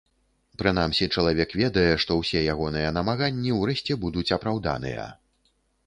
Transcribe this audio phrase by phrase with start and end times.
[0.61, 5.11] Прынамсі, чалавек ведае, што ўсе ягоныя намаганні ўрэшце будуць апраўданыя.